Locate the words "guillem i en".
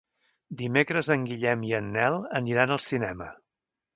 1.27-1.93